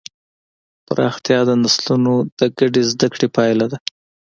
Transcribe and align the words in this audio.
پراختیا 0.87 1.39
د 1.45 1.51
نسلونو 1.63 2.13
د 2.39 2.41
ګډې 2.57 2.81
زدهکړې 2.91 3.27
پایله 3.35 3.65
ده. 3.71 3.77